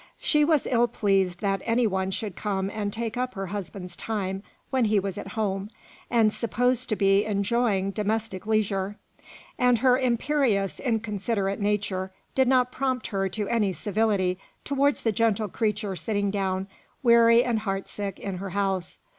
She 0.19 0.43
was 0.43 0.65
ill 0.65 0.87
pleased 0.87 1.41
that 1.41 1.61
any 1.63 1.85
one 1.85 2.09
should 2.09 2.35
come 2.35 2.71
and 2.71 2.91
take 2.91 3.17
up 3.17 3.35
her 3.35 3.45
husband's 3.53 3.95
time 3.95 4.41
when 4.71 4.85
he 4.85 4.99
was 4.99 5.15
at 5.15 5.33
home, 5.33 5.69
and 6.09 6.33
supposed 6.33 6.89
to 6.89 6.95
be 6.95 7.23
enjoying 7.23 7.91
domestic 7.91 8.47
leisure; 8.47 8.97
and 9.59 9.77
her 9.77 9.99
imperious, 9.99 10.79
inconsiderate 10.79 11.59
nature 11.59 12.11
did 12.33 12.47
not 12.47 12.71
prompt 12.71 13.05
her 13.09 13.29
to 13.29 13.47
any 13.47 13.73
civility 13.73 14.39
towards 14.63 15.03
the 15.03 15.11
gentle 15.11 15.47
creature 15.49 15.95
sitting 15.95 16.31
down, 16.31 16.67
weary 17.03 17.43
and 17.43 17.59
heart 17.59 17.87
sick, 17.87 18.17
in 18.17 18.37
her 18.37 18.49
house. 18.57 18.97